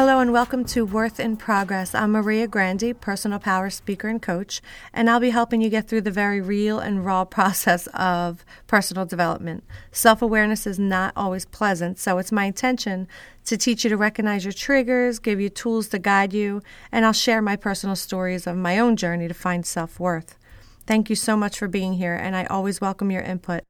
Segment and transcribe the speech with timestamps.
[0.00, 1.94] Hello and welcome to Worth in Progress.
[1.94, 4.62] I'm Maria Grande, personal power speaker and coach,
[4.94, 9.04] and I'll be helping you get through the very real and raw process of personal
[9.04, 9.62] development.
[9.92, 13.08] Self awareness is not always pleasant, so it's my intention
[13.44, 17.12] to teach you to recognize your triggers, give you tools to guide you, and I'll
[17.12, 20.38] share my personal stories of my own journey to find self worth.
[20.86, 23.64] Thank you so much for being here, and I always welcome your input.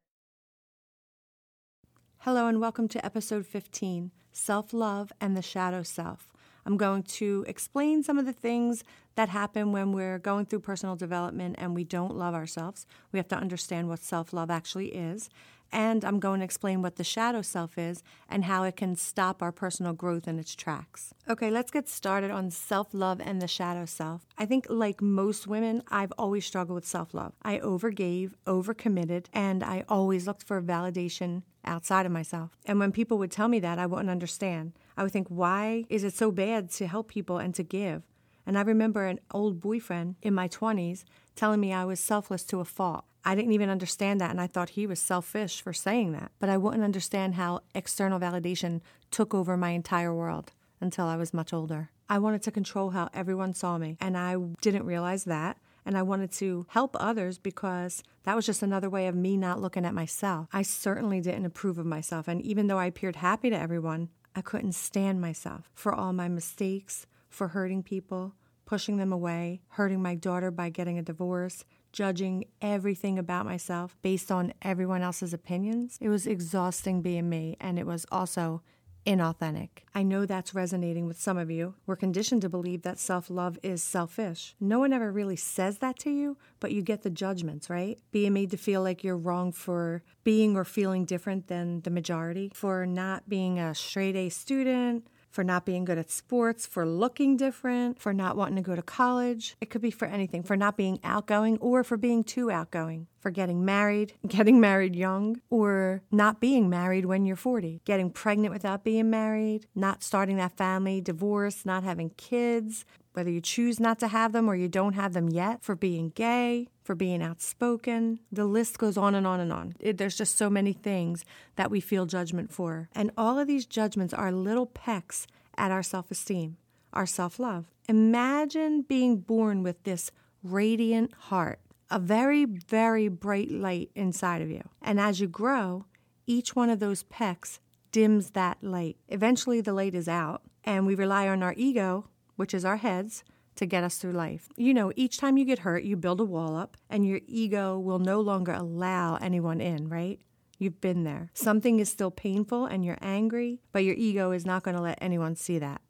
[2.18, 6.32] Hello, and welcome to episode 15 Self Love and the Shadow Self.
[6.66, 8.84] I'm going to explain some of the things
[9.16, 12.86] that happen when we're going through personal development and we don't love ourselves.
[13.12, 15.30] We have to understand what self love actually is.
[15.72, 19.42] And I'm going to explain what the shadow self is and how it can stop
[19.42, 21.14] our personal growth in its tracks.
[21.28, 24.26] Okay, let's get started on self love and the shadow self.
[24.36, 27.32] I think, like most women, I've always struggled with self love.
[27.42, 32.50] I overgave, overcommitted, and I always looked for validation outside of myself.
[32.64, 34.72] And when people would tell me that, I wouldn't understand.
[34.96, 38.02] I would think, why is it so bad to help people and to give?
[38.46, 41.04] And I remember an old boyfriend in my 20s
[41.40, 43.06] telling me I was selfless to a fault.
[43.24, 46.32] I didn't even understand that, and I thought he was selfish for saying that.
[46.38, 50.52] But I wouldn't understand how external validation took over my entire world
[50.82, 51.88] until I was much older.
[52.10, 55.56] I wanted to control how everyone saw me, and I didn't realize that.
[55.86, 59.62] And I wanted to help others because that was just another way of me not
[59.62, 60.46] looking at myself.
[60.52, 62.28] I certainly didn't approve of myself.
[62.28, 66.28] And even though I appeared happy to everyone, I couldn't stand myself for all my
[66.28, 68.34] mistakes, for hurting people,
[68.70, 74.30] pushing them away, hurting my daughter by getting a divorce, judging everything about myself based
[74.30, 75.98] on everyone else's opinions.
[76.00, 78.62] It was exhausting being me, and it was also
[79.04, 79.70] inauthentic.
[79.92, 81.74] I know that's resonating with some of you.
[81.84, 84.54] We're conditioned to believe that self love is selfish.
[84.60, 87.98] No one ever really says that to you, but you get the judgments, right?
[88.12, 92.52] Being made to feel like you're wrong for being or feeling different than the majority,
[92.54, 97.36] for not being a straight A student, for not being good at sports, for looking
[97.36, 99.56] different, for not wanting to go to college.
[99.60, 103.30] It could be for anything, for not being outgoing or for being too outgoing, for
[103.30, 108.84] getting married, getting married young, or not being married when you're 40, getting pregnant without
[108.84, 114.08] being married, not starting that family, divorce, not having kids, whether you choose not to
[114.08, 118.20] have them or you don't have them yet, for being gay, for being outspoken.
[118.30, 119.74] The list goes on and on and on.
[119.80, 121.24] It, there's just so many things
[121.56, 122.88] that we feel judgment for.
[122.94, 125.26] And all of these judgments are little pecks
[125.56, 126.56] at our self esteem,
[126.92, 127.66] our self love.
[127.88, 130.10] Imagine being born with this
[130.42, 131.60] radiant heart,
[131.90, 134.62] a very, very bright light inside of you.
[134.80, 135.86] And as you grow,
[136.26, 137.60] each one of those pecks
[137.92, 138.96] dims that light.
[139.08, 142.06] Eventually, the light is out, and we rely on our ego
[142.40, 143.22] which is our heads,
[143.54, 144.48] to get us through life.
[144.56, 147.78] You know, each time you get hurt, you build a wall up, and your ego
[147.78, 150.18] will no longer allow anyone in, right?
[150.58, 151.30] You've been there.
[151.34, 154.96] Something is still painful and you're angry, but your ego is not going to let
[155.02, 155.82] anyone see that.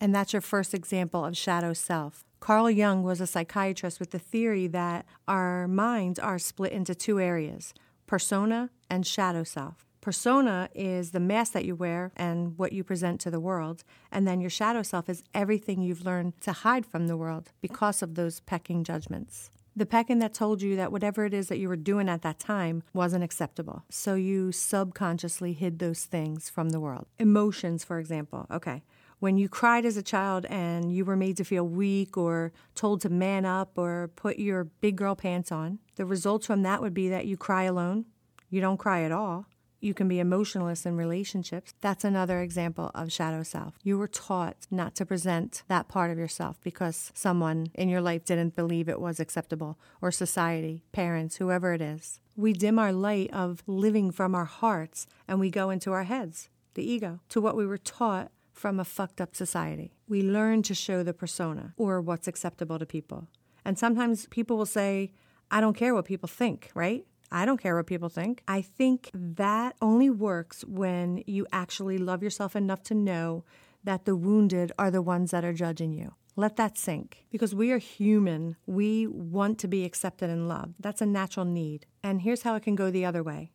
[0.00, 2.24] And that's your first example of shadow self.
[2.40, 7.20] Carl Jung was a psychiatrist with the theory that our minds are split into two
[7.20, 7.74] areas
[8.06, 9.84] persona and shadow self.
[10.00, 13.84] Persona is the mask that you wear and what you present to the world.
[14.12, 18.02] And then your shadow self is everything you've learned to hide from the world because
[18.02, 19.50] of those pecking judgments.
[19.74, 22.40] The pecking that told you that whatever it is that you were doing at that
[22.40, 23.84] time wasn't acceptable.
[23.88, 27.06] So you subconsciously hid those things from the world.
[27.18, 28.46] Emotions, for example.
[28.50, 28.82] Okay.
[29.20, 33.00] When you cried as a child and you were made to feel weak or told
[33.02, 36.94] to man up or put your big girl pants on, the results from that would
[36.94, 38.04] be that you cry alone,
[38.50, 39.46] you don't cry at all,
[39.80, 41.74] you can be emotionless in relationships.
[41.80, 43.74] That's another example of shadow self.
[43.82, 48.24] You were taught not to present that part of yourself because someone in your life
[48.24, 52.20] didn't believe it was acceptable, or society, parents, whoever it is.
[52.36, 56.48] We dim our light of living from our hearts and we go into our heads,
[56.74, 59.94] the ego, to what we were taught from a fucked up society.
[60.08, 63.28] We learn to show the persona or what's acceptable to people.
[63.64, 65.12] And sometimes people will say,
[65.50, 67.06] I don't care what people think, right?
[67.30, 68.42] I don't care what people think.
[68.48, 73.44] I think that only works when you actually love yourself enough to know
[73.84, 76.14] that the wounded are the ones that are judging you.
[76.36, 78.56] Let that sink because we are human.
[78.66, 80.76] We want to be accepted and loved.
[80.80, 81.86] That's a natural need.
[82.02, 83.50] And here's how it can go the other way.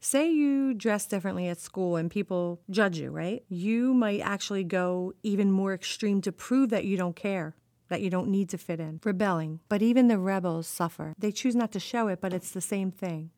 [0.00, 3.44] Say you dress differently at school and people judge you, right?
[3.48, 7.56] You might actually go even more extreme to prove that you don't care
[7.88, 9.60] that you don't need to fit in, rebelling.
[9.68, 11.14] But even the rebels suffer.
[11.18, 13.30] They choose not to show it, but it's the same thing.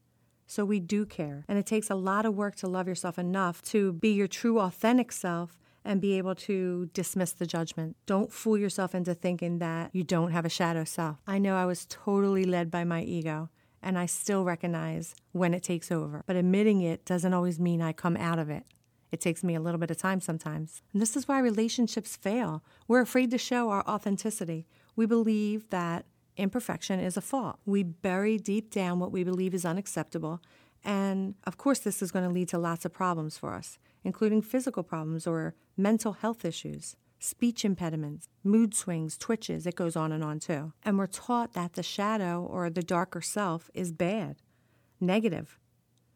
[0.46, 1.44] So we do care.
[1.48, 4.58] And it takes a lot of work to love yourself enough to be your true,
[4.58, 7.96] authentic self and be able to dismiss the judgment.
[8.04, 11.18] Don't fool yourself into thinking that you don't have a shadow self.
[11.26, 13.48] I know I was totally led by my ego.
[13.82, 16.22] And I still recognize when it takes over.
[16.26, 18.64] But admitting it doesn't always mean I come out of it.
[19.12, 20.82] It takes me a little bit of time sometimes.
[20.92, 22.62] And this is why relationships fail.
[22.86, 24.66] We're afraid to show our authenticity.
[24.96, 26.04] We believe that
[26.36, 27.58] imperfection is a fault.
[27.66, 30.40] We bury deep down what we believe is unacceptable.
[30.84, 34.42] And of course, this is going to lead to lots of problems for us, including
[34.42, 39.66] physical problems or mental health issues, speech impediments, mood swings, twitches.
[39.66, 40.72] It goes on and on too.
[40.82, 44.36] And we're taught that the shadow or the darker self is bad,
[45.00, 45.58] negative.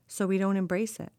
[0.07, 1.13] So we don't embrace it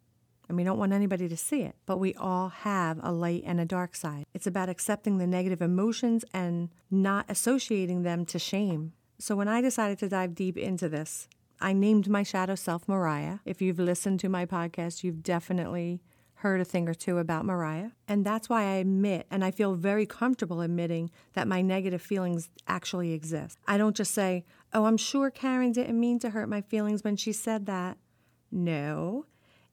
[0.48, 1.76] and we don't want anybody to see it.
[1.86, 4.26] But we all have a light and a dark side.
[4.34, 8.94] It's about accepting the negative emotions and not associating them to shame.
[9.18, 11.28] So when I decided to dive deep into this,
[11.62, 13.40] I named my shadow self Mariah.
[13.46, 16.02] If you've listened to my podcast, you've definitely
[16.40, 17.92] heard a thing or two about Mariah.
[18.08, 22.50] And that's why I admit, and I feel very comfortable admitting, that my negative feelings
[22.68, 23.58] actually exist.
[23.68, 27.16] I don't just say, oh, I'm sure Karen didn't mean to hurt my feelings when
[27.16, 27.98] she said that.
[28.52, 29.26] No,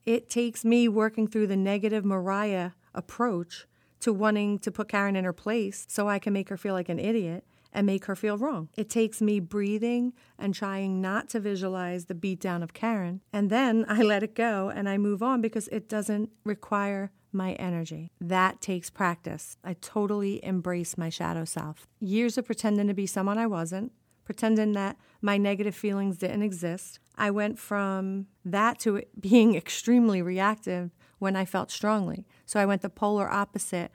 [0.05, 3.67] it takes me working through the negative Mariah approach
[4.01, 6.89] to wanting to put Karen in her place so I can make her feel like
[6.89, 8.69] an idiot and make her feel wrong.
[8.75, 13.21] It takes me breathing and trying not to visualize the beatdown of Karen.
[13.31, 17.53] And then I let it go and I move on because it doesn't require my
[17.53, 18.11] energy.
[18.21, 19.57] That takes practice.
[19.63, 21.87] I totally embrace my shadow self.
[21.99, 23.91] Years of pretending to be someone I wasn't,
[24.25, 26.99] pretending that my negative feelings didn't exist.
[27.17, 32.25] I went from that to being extremely reactive when I felt strongly.
[32.45, 33.91] So I went the polar opposite.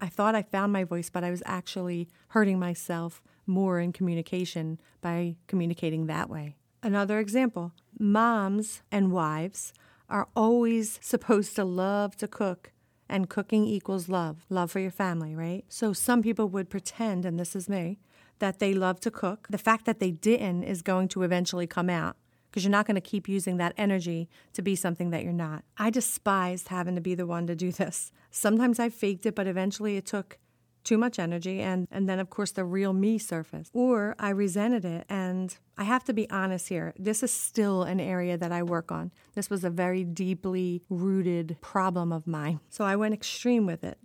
[0.00, 4.80] I thought I found my voice, but I was actually hurting myself more in communication
[5.00, 6.56] by communicating that way.
[6.82, 9.72] Another example moms and wives
[10.08, 12.72] are always supposed to love to cook,
[13.08, 15.64] and cooking equals love, love for your family, right?
[15.68, 17.98] So some people would pretend, and this is me,
[18.42, 19.46] that they love to cook.
[19.48, 22.16] The fact that they didn't is going to eventually come out
[22.50, 25.62] because you're not going to keep using that energy to be something that you're not.
[25.78, 28.10] I despised having to be the one to do this.
[28.32, 30.38] Sometimes I faked it, but eventually it took
[30.82, 34.84] too much energy and and then of course the real me surfaced or i resented
[34.84, 38.64] it and i have to be honest here this is still an area that i
[38.64, 43.64] work on this was a very deeply rooted problem of mine so i went extreme
[43.64, 43.96] with it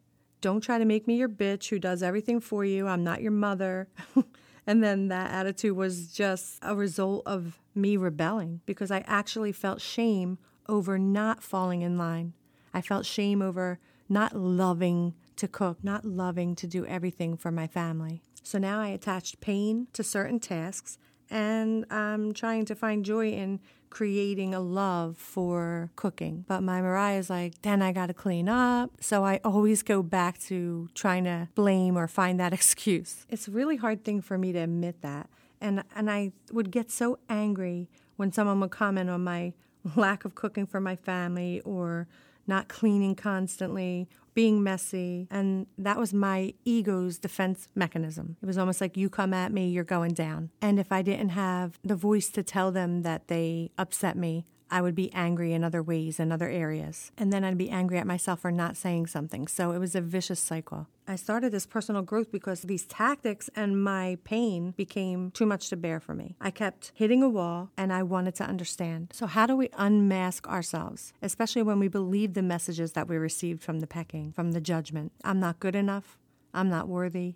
[0.41, 2.87] don't try to make me your bitch who does everything for you.
[2.87, 3.87] I'm not your mother.
[4.67, 9.81] and then that attitude was just a result of me rebelling because I actually felt
[9.81, 10.37] shame
[10.67, 12.33] over not falling in line.
[12.73, 13.79] I felt shame over
[14.09, 18.21] not loving to cook, not loving to do everything for my family.
[18.43, 20.97] So now I attached pain to certain tasks
[21.29, 23.59] and I'm trying to find joy in
[23.89, 26.45] creating a love for cooking.
[26.47, 28.91] But my Mariah's like, then I got to clean up.
[28.99, 33.25] So I always go back to trying to blame or find that excuse.
[33.29, 35.29] It's a really hard thing for me to admit that.
[35.59, 39.53] And, and I would get so angry when someone would comment on my
[39.95, 42.07] lack of cooking for my family or
[42.45, 45.27] not cleaning constantly being messy.
[45.31, 48.37] And that was my ego's defense mechanism.
[48.39, 50.51] It was almost like you come at me, you're going down.
[50.61, 54.81] And if I didn't have the voice to tell them that they upset me, I
[54.81, 57.11] would be angry in other ways, in other areas.
[57.17, 59.47] And then I'd be angry at myself for not saying something.
[59.47, 60.87] So it was a vicious cycle.
[61.07, 65.77] I started this personal growth because these tactics and my pain became too much to
[65.77, 66.35] bear for me.
[66.41, 69.11] I kept hitting a wall and I wanted to understand.
[69.13, 73.63] So, how do we unmask ourselves, especially when we believe the messages that we received
[73.63, 75.13] from the pecking, from the judgment?
[75.23, 76.17] I'm not good enough.
[76.53, 77.35] I'm not worthy.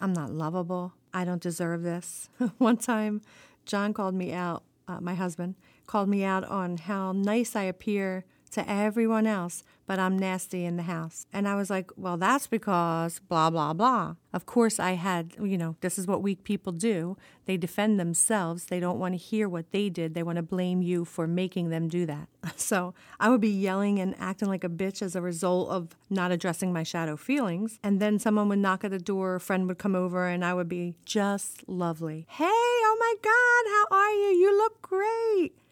[0.00, 0.94] I'm not lovable.
[1.12, 2.28] I don't deserve this.
[2.58, 3.20] One time,
[3.64, 5.54] John called me out, uh, my husband,
[5.86, 8.24] called me out on how nice I appear
[8.54, 11.26] to everyone else, but I'm nasty in the house.
[11.32, 14.14] And I was like, well, that's because blah, blah, blah.
[14.32, 17.16] Of course, I had, you know, this is what weak people do.
[17.46, 18.66] They defend themselves.
[18.66, 20.14] They don't want to hear what they did.
[20.14, 22.28] They want to blame you for making them do that.
[22.56, 26.30] So I would be yelling and acting like a bitch as a result of not
[26.30, 27.78] addressing my shadow feelings.
[27.82, 30.54] And then someone would knock at the door, a friend would come over, and I
[30.54, 32.26] would be just lovely.
[32.28, 34.38] Hey, oh my God, how are you?
[34.38, 35.63] You look great.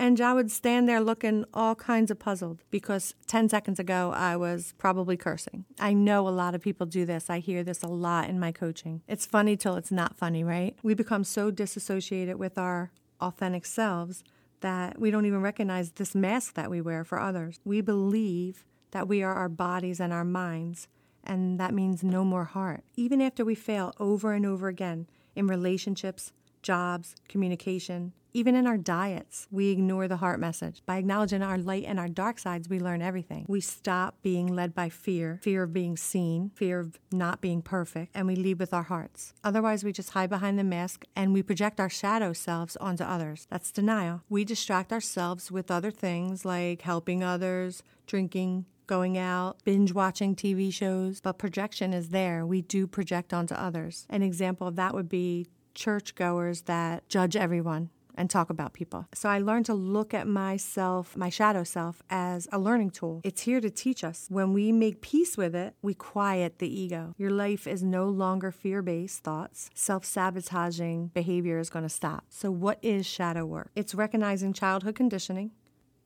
[0.00, 4.34] And I would stand there looking all kinds of puzzled because 10 seconds ago I
[4.34, 5.66] was probably cursing.
[5.78, 7.28] I know a lot of people do this.
[7.28, 9.02] I hear this a lot in my coaching.
[9.06, 10.74] It's funny till it's not funny, right?
[10.82, 12.90] We become so disassociated with our
[13.20, 14.24] authentic selves
[14.60, 17.60] that we don't even recognize this mask that we wear for others.
[17.66, 20.88] We believe that we are our bodies and our minds,
[21.22, 22.84] and that means no more heart.
[22.96, 28.78] Even after we fail over and over again in relationships, jobs, communication, even in our
[28.78, 30.82] diets, we ignore the heart message.
[30.86, 33.44] By acknowledging our light and our dark sides, we learn everything.
[33.48, 38.12] We stop being led by fear, fear of being seen, fear of not being perfect,
[38.14, 39.34] and we lead with our hearts.
[39.42, 43.46] Otherwise, we just hide behind the mask and we project our shadow selves onto others.
[43.50, 44.22] That's denial.
[44.28, 50.72] We distract ourselves with other things like helping others, drinking, going out, binge watching TV
[50.72, 52.44] shows, but projection is there.
[52.44, 54.04] We do project onto others.
[54.10, 59.06] An example of that would be churchgoers that judge everyone and talk about people.
[59.14, 63.22] So I learned to look at myself, my shadow self, as a learning tool.
[63.24, 64.26] It's here to teach us.
[64.28, 67.14] When we make peace with it, we quiet the ego.
[67.16, 69.70] Your life is no longer fear based thoughts.
[69.74, 72.24] Self sabotaging behavior is going to stop.
[72.28, 73.70] So, what is shadow work?
[73.74, 75.52] It's recognizing childhood conditioning,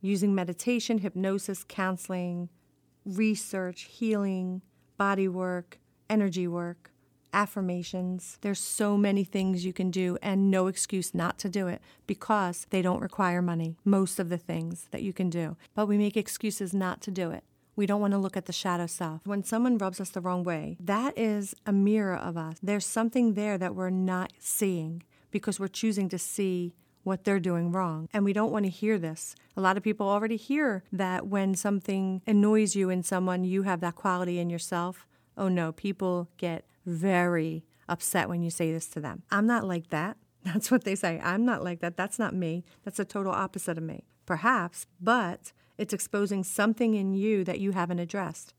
[0.00, 2.48] using meditation, hypnosis, counseling,
[3.04, 4.62] research, healing,
[4.96, 6.92] body work, energy work
[7.34, 8.38] affirmations.
[8.40, 12.66] There's so many things you can do and no excuse not to do it because
[12.70, 15.56] they don't require money, most of the things that you can do.
[15.74, 17.44] But we make excuses not to do it.
[17.76, 19.26] We don't want to look at the shadow self.
[19.26, 22.56] When someone rubs us the wrong way, that is a mirror of us.
[22.62, 27.72] There's something there that we're not seeing because we're choosing to see what they're doing
[27.72, 28.08] wrong.
[28.12, 29.34] And we don't want to hear this.
[29.56, 33.80] A lot of people already hear that when something annoys you in someone, you have
[33.80, 35.06] that quality in yourself.
[35.36, 39.22] Oh no, people get very upset when you say this to them.
[39.30, 40.16] I'm not like that.
[40.44, 41.20] That's what they say.
[41.22, 41.96] I'm not like that.
[41.96, 42.64] That's not me.
[42.84, 44.04] That's a total opposite of me.
[44.26, 48.54] Perhaps, but it's exposing something in you that you haven't addressed.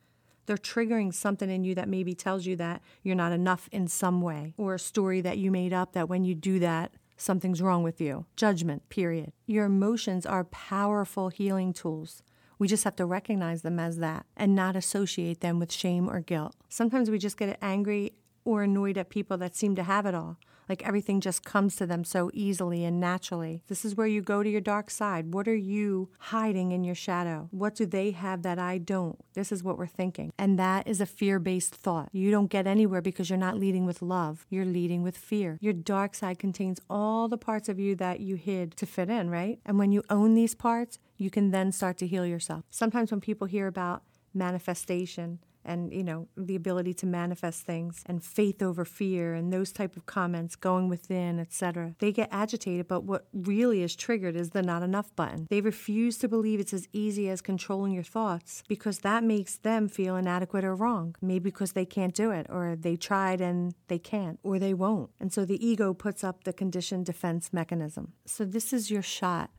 [0.46, 4.22] They're triggering something in you that maybe tells you that you're not enough in some
[4.22, 7.82] way, or a story that you made up that when you do that, something's wrong
[7.82, 8.26] with you.
[8.36, 9.32] Judgment, period.
[9.48, 12.22] Your emotions are powerful healing tools.
[12.58, 16.22] We just have to recognize them as that and not associate them with shame or
[16.22, 16.56] guilt.
[16.70, 20.38] Sometimes we just get angry or annoyed at people that seem to have it all.
[20.68, 23.62] Like everything just comes to them so easily and naturally.
[23.68, 25.34] This is where you go to your dark side.
[25.34, 27.48] What are you hiding in your shadow?
[27.52, 29.20] What do they have that I don't?
[29.34, 30.32] This is what we're thinking.
[30.38, 32.10] And that is a fear based thought.
[32.12, 35.58] You don't get anywhere because you're not leading with love, you're leading with fear.
[35.62, 39.30] Your dark side contains all the parts of you that you hid to fit in,
[39.30, 39.60] right?
[39.66, 42.64] And when you own these parts, you can then start to heal yourself.
[42.70, 44.04] Sometimes when people hear about
[44.34, 49.72] manifestation, and you know the ability to manifest things and faith over fear and those
[49.72, 54.52] type of comments going within etc they get agitated but what really is triggered is
[54.52, 55.48] the not enough button.
[55.50, 59.88] They refuse to believe it's as easy as controlling your thoughts because that makes them
[59.88, 61.16] feel inadequate or wrong.
[61.22, 65.12] Maybe because they can't do it or they tried and they can't or they won't.
[65.20, 68.14] And so the ego puts up the conditioned defense mechanism.
[68.26, 69.52] So this is your shot.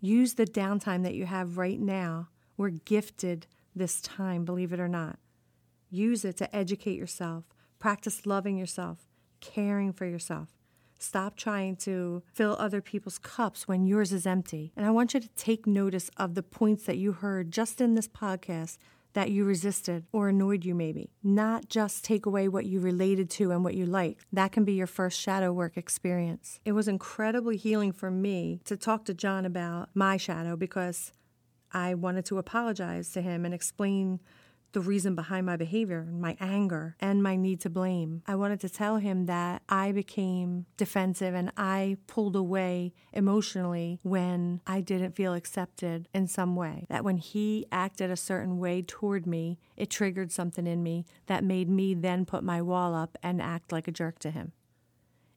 [0.00, 2.28] Use the downtime that you have right now.
[2.56, 5.18] We're gifted this time believe it or not
[5.90, 7.44] Use it to educate yourself,
[7.78, 9.08] practice loving yourself,
[9.40, 10.48] caring for yourself.
[10.98, 14.72] Stop trying to fill other people's cups when yours is empty.
[14.76, 17.94] And I want you to take notice of the points that you heard just in
[17.94, 18.76] this podcast
[19.14, 21.10] that you resisted or annoyed you, maybe.
[21.22, 24.24] Not just take away what you related to and what you liked.
[24.32, 26.60] That can be your first shadow work experience.
[26.64, 31.12] It was incredibly healing for me to talk to John about my shadow because
[31.72, 34.20] I wanted to apologize to him and explain
[34.72, 38.22] the reason behind my behavior, my anger, and my need to blame.
[38.26, 44.60] I wanted to tell him that I became defensive and I pulled away emotionally when
[44.66, 46.86] I didn't feel accepted in some way.
[46.88, 51.44] That when he acted a certain way toward me, it triggered something in me that
[51.44, 54.52] made me then put my wall up and act like a jerk to him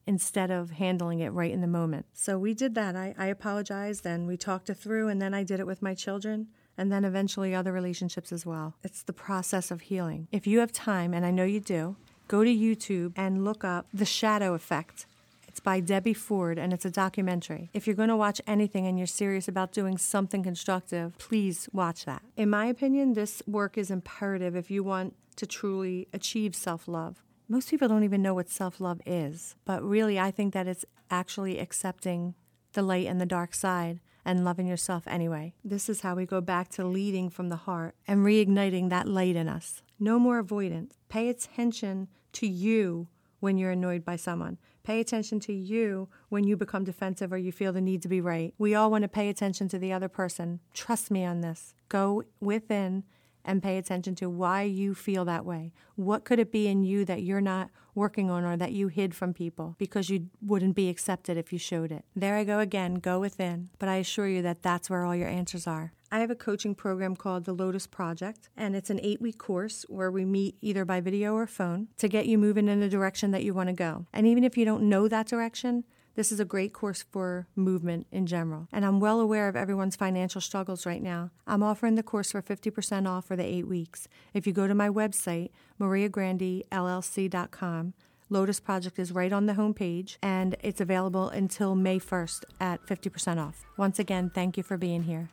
[0.06, 2.06] instead of handling it right in the moment.
[2.14, 2.96] So we did that.
[2.96, 5.94] I, I apologized and we talked it through, and then I did it with my
[5.94, 8.76] children and then eventually other relationships as well.
[8.84, 10.28] It's the process of healing.
[10.32, 11.96] If you have time, and I know you do,
[12.28, 15.06] go to YouTube and look up The Shadow Effect.
[15.48, 17.70] It's by Debbie Ford and it's a documentary.
[17.74, 22.06] If you're going to watch anything and you're serious about doing something constructive, please watch
[22.06, 22.24] that.
[22.36, 27.22] In my opinion, this work is imperative if you want to truly achieve self love.
[27.48, 30.86] Most people don't even know what self love is, but really, I think that it's
[31.12, 32.34] actually accepting
[32.74, 35.54] the light and the dark side and loving yourself anyway.
[35.64, 39.36] This is how we go back to leading from the heart and reigniting that light
[39.36, 39.82] in us.
[40.00, 40.98] No more avoidance.
[41.10, 43.08] Pay attention to you
[43.40, 44.58] when you're annoyed by someone.
[44.84, 48.22] Pay attention to you when you become defensive or you feel the need to be
[48.22, 48.54] right.
[48.58, 50.60] We all want to pay attention to the other person.
[50.74, 51.74] Trust me on this.
[51.88, 53.04] Go within
[53.46, 55.74] and pay attention to why you feel that way.
[55.96, 59.14] What could it be in you that you're not working on or that you hid
[59.14, 62.06] from people because you wouldn't be accepted if you showed it?
[62.16, 63.70] There I go again, go within.
[63.80, 65.94] But I assure you that that's where all your answers are.
[66.14, 69.84] I have a coaching program called the Lotus Project, and it's an eight week course
[69.90, 73.32] where we meet either by video or phone to get you moving in the direction
[73.32, 74.06] that you want to go.
[74.14, 78.08] And even if you don't know that direction, this is a great course for movement
[78.12, 78.68] in general.
[78.72, 81.32] And I'm well aware of everyone's financial struggles right now.
[81.48, 84.08] I'm offering the course for 50% off for the eight weeks.
[84.34, 87.94] If you go to my website, mariagrandellc.com,
[88.30, 93.38] Lotus Project is right on the homepage and it's available until May 1st at 50%
[93.38, 93.66] off.
[93.78, 95.30] Once again, thank you for being here.